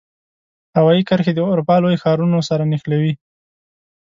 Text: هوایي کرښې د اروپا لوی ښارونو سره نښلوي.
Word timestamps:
هوایي 0.77 1.01
کرښې 1.09 1.33
د 1.35 1.39
اروپا 1.51 1.75
لوی 1.83 2.01
ښارونو 2.03 2.37
سره 2.49 2.63
نښلوي. 2.71 3.13